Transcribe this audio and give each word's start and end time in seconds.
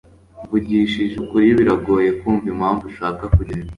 Mvugishije 0.43 1.15
ukuri, 1.23 1.57
biragoye 1.59 2.09
kumva 2.19 2.45
impamvu 2.53 2.83
ushaka 2.91 3.23
kugenda. 3.35 3.69